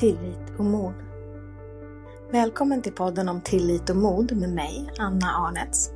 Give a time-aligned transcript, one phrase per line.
[0.00, 0.94] tillit och mod.
[2.32, 5.90] Välkommen till podden om tillit och mod med mig, Anna Arnets.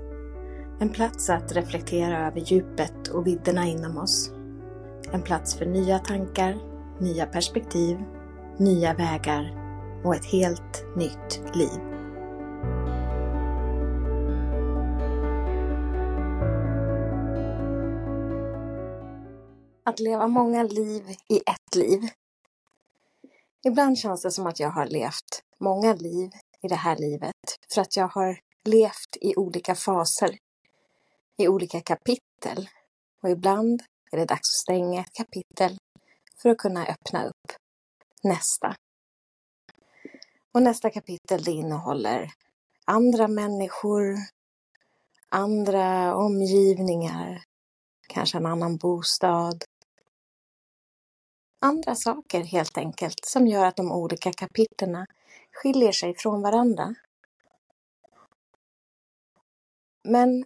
[0.81, 4.33] En plats att reflektera över djupet och vidderna inom oss.
[5.13, 6.57] En plats för nya tankar,
[7.01, 7.99] nya perspektiv,
[8.59, 9.55] nya vägar
[10.05, 11.81] och ett helt nytt liv.
[19.85, 22.01] Att leva många liv i ett liv
[23.67, 26.31] Ibland känns det som att jag har levt många liv
[26.63, 27.35] i det här livet
[27.75, 30.39] för att jag har levt i olika faser,
[31.37, 32.69] i olika kapitel.
[33.23, 35.79] Och ibland är det dags att stänga ett kapitel
[36.43, 37.53] för att kunna öppna upp
[38.23, 38.75] nästa.
[40.53, 42.33] Och nästa kapitel det innehåller
[42.85, 44.17] andra människor,
[45.29, 47.43] andra omgivningar,
[48.09, 49.65] kanske en annan bostad,
[51.61, 55.07] andra saker helt enkelt som gör att de olika kapitlerna
[55.53, 56.95] skiljer sig från varandra.
[60.03, 60.45] Men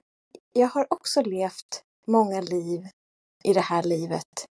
[0.53, 2.89] jag har också levt många liv
[3.45, 4.47] i det här livet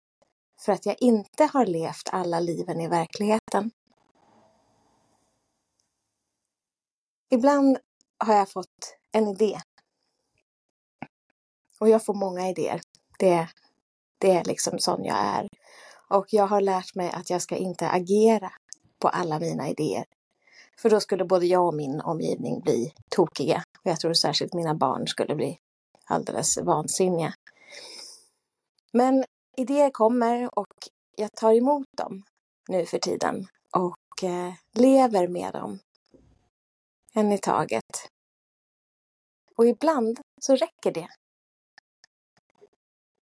[0.61, 3.70] för att jag inte har levt alla liven i verkligheten.
[7.31, 7.78] Ibland
[8.19, 9.61] har jag fått en idé.
[11.81, 12.81] Och jag får många idéer.
[13.19, 13.48] Det,
[14.19, 15.48] det är liksom sån jag är.
[16.09, 18.53] Och jag har lärt mig att jag ska inte agera
[18.98, 20.05] på alla mina idéer.
[20.78, 23.62] För då skulle både jag och min omgivning bli tokiga.
[23.78, 25.59] Och jag tror särskilt mina barn skulle bli
[26.05, 27.34] alldeles vansinniga.
[28.92, 29.25] Men
[29.56, 30.75] idéer kommer och
[31.17, 32.22] jag tar emot dem
[32.69, 35.78] nu för tiden och eh, lever med dem.
[37.15, 38.11] En i taget.
[39.56, 41.09] Och ibland så räcker det.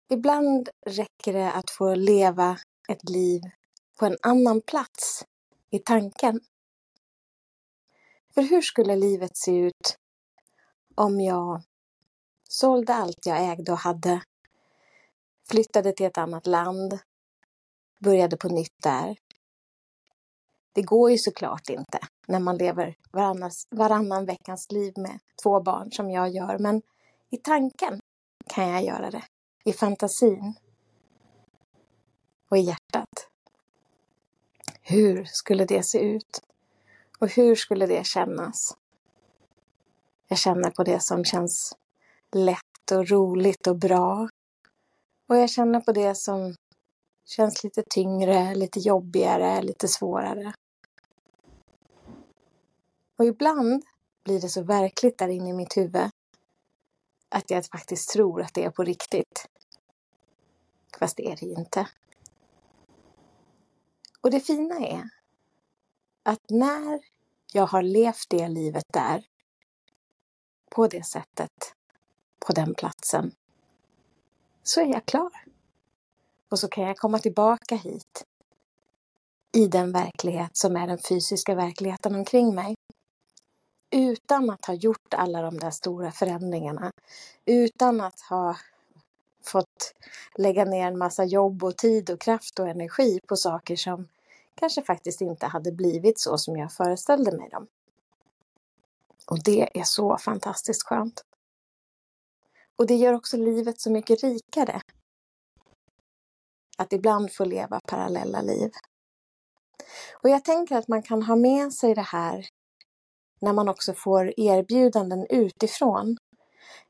[0.09, 2.58] Ibland räcker det att få leva
[2.89, 3.42] ett liv
[4.00, 5.26] på en annan plats
[5.70, 6.39] i tanken.
[8.34, 9.97] För hur skulle livet se ut
[10.96, 11.62] om jag
[12.50, 14.22] sålde allt jag ägde och hade,
[15.50, 17.00] flyttade till ett annat land,
[18.00, 19.18] började på nytt där?
[20.74, 25.91] Det går ju såklart inte när man lever varannan, varannan veckans liv med två barn
[25.91, 26.81] som jag gör, men
[27.29, 28.00] i tanken
[28.47, 29.24] kan jag göra det.
[29.66, 30.53] I fantasin
[32.53, 33.28] och i hjärtat.
[34.81, 36.41] Hur skulle det se ut?
[37.19, 38.78] Och hur skulle det kännas?
[40.28, 41.78] Jag känner på det som känns
[42.31, 44.30] lätt och roligt och bra.
[45.28, 46.56] Och jag känner på det som
[47.25, 50.53] känns lite tyngre, lite jobbigare, lite svårare.
[53.18, 53.84] Och ibland
[54.24, 56.09] blir det så verkligt där inne i mitt huvud
[57.30, 59.47] att jag faktiskt tror att det är på riktigt.
[61.00, 61.88] Fast det är det inte.
[64.23, 65.09] Och det fina är
[66.23, 67.00] att när
[67.53, 69.25] jag har levt det livet där,
[70.69, 71.75] på det sättet,
[72.39, 73.31] på den platsen,
[74.63, 75.31] så är jag klar.
[76.50, 78.25] Och så kan jag komma tillbaka hit
[79.51, 82.75] i den verklighet som är den fysiska verkligheten omkring mig.
[83.91, 86.91] Utan att ha gjort alla de där stora förändringarna.
[87.45, 88.57] Utan att ha
[89.48, 89.94] fått
[90.36, 94.08] lägga ner en massa jobb och tid och kraft och energi på saker som
[94.56, 97.68] kanske faktiskt inte hade blivit så som jag föreställde mig dem.
[99.28, 101.24] Och det är så fantastiskt skönt.
[102.76, 104.82] Och det gör också livet så mycket rikare.
[106.78, 108.72] Att ibland få leva parallella liv.
[110.24, 112.48] Och jag tänker att man kan ha med sig det här
[113.40, 116.18] när man också får erbjudanden utifrån.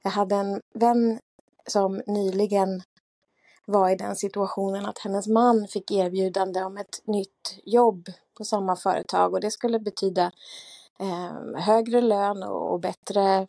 [0.01, 1.19] Jag hade en vän
[1.67, 2.81] som nyligen
[3.65, 8.75] var i den situationen att hennes man fick erbjudande om ett nytt jobb på samma
[8.75, 10.31] företag och det skulle betyda
[10.99, 13.47] eh, högre lön och, och bättre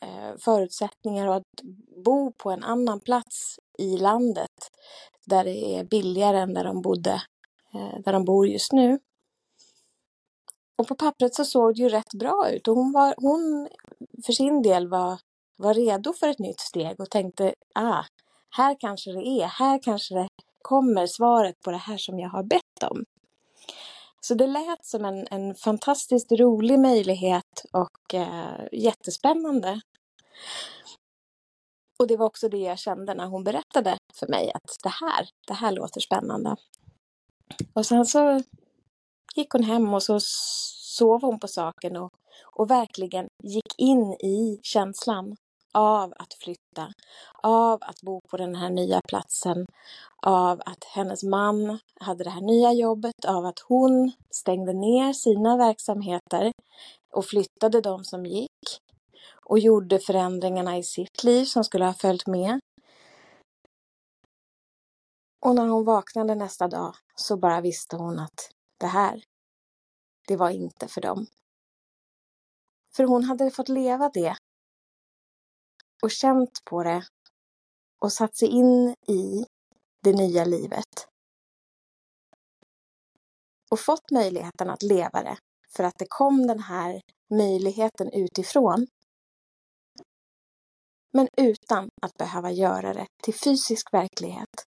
[0.00, 1.62] eh, förutsättningar och att
[2.04, 4.70] bo på en annan plats i landet
[5.24, 7.22] där det är billigare än där de bodde,
[7.74, 8.98] eh, där de bor just nu.
[10.78, 13.68] Och på pappret så såg det ju rätt bra ut och hon, var, hon
[14.26, 15.20] för sin del var,
[15.56, 18.04] var redo för ett nytt steg och tänkte, ah,
[18.56, 20.28] här kanske det är, här kanske det
[20.62, 23.04] kommer svaret på det här som jag har bett om.
[24.20, 29.80] Så det lät som en, en fantastiskt rolig möjlighet och eh, jättespännande.
[31.98, 35.28] Och det var också det jag kände när hon berättade för mig att det här,
[35.46, 36.56] det här låter spännande.
[37.74, 38.42] Och sen så
[39.34, 42.10] gick hon hem och så sov hon på saken och,
[42.44, 45.36] och verkligen gick in i känslan
[45.76, 46.92] av att flytta,
[47.42, 49.66] av att bo på den här nya platsen,
[50.22, 55.56] av att hennes man hade det här nya jobbet, av att hon stängde ner sina
[55.56, 56.52] verksamheter
[57.12, 58.80] och flyttade de som gick
[59.44, 62.60] och gjorde förändringarna i sitt liv som skulle ha följt med.
[65.44, 68.50] Och när hon vaknade nästa dag så bara visste hon att
[68.80, 69.22] det här,
[70.28, 71.26] det var inte för dem.
[72.96, 74.36] För hon hade fått leva det
[76.02, 77.06] och känt på det
[77.98, 79.46] och satt sig in i
[80.02, 81.08] det nya livet.
[83.70, 85.38] Och fått möjligheten att leva det
[85.76, 87.00] för att det kom den här
[87.30, 88.86] möjligheten utifrån.
[91.12, 94.66] Men utan att behöva göra det till fysisk verklighet.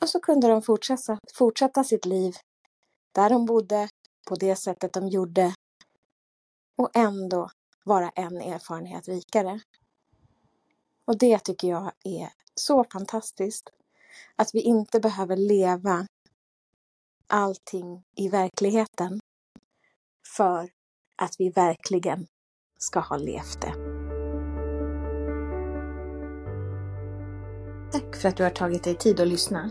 [0.00, 2.34] Och så kunde de fortsätta, fortsätta sitt liv
[3.14, 3.88] där de bodde,
[4.28, 5.54] på det sättet de gjorde
[6.76, 7.50] och ändå
[7.84, 9.60] vara en erfarenhet rikare.
[11.04, 13.70] Och det tycker jag är så fantastiskt.
[14.36, 16.06] Att vi inte behöver leva
[17.26, 19.20] allting i verkligheten
[20.36, 20.70] för
[21.16, 22.26] att vi verkligen
[22.78, 23.74] ska ha levt det.
[27.92, 29.70] Tack för att du har tagit dig tid att lyssna.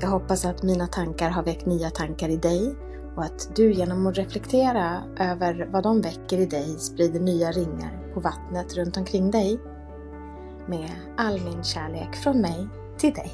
[0.00, 2.76] Jag hoppas att mina tankar har väckt nya tankar i dig
[3.16, 8.12] och att du genom att reflektera över vad de väcker i dig sprider nya ringar
[8.14, 9.60] på vattnet runt omkring dig.
[10.66, 12.68] Med all min kärlek från mig
[12.98, 13.32] till dig.